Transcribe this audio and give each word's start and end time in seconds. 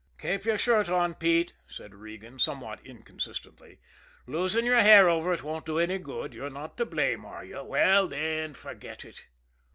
"Keep 0.19 0.45
your 0.45 0.57
shirt 0.57 0.89
on, 0.89 1.13
Pete," 1.13 1.53
said 1.67 1.93
Regan, 1.93 2.39
somewhat 2.39 2.79
inconsistently. 2.83 3.77
"Losing 4.25 4.65
your 4.65 4.81
hair 4.81 5.07
over 5.07 5.31
it 5.31 5.43
won't 5.43 5.67
do 5.67 5.77
any 5.77 5.99
good. 5.99 6.33
You're 6.33 6.49
not 6.49 6.75
to 6.77 6.87
blame, 6.87 7.23
are 7.23 7.45
you? 7.45 7.61
Well 7.61 8.07
then, 8.07 8.55
forget 8.55 9.05
it!" 9.05 9.25